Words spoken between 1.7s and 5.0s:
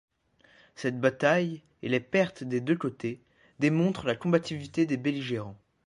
et les pertes des deux côtés, démontrent la combativité des